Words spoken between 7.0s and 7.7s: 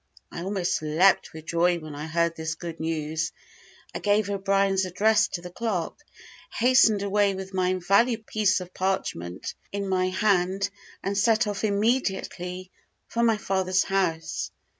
away with my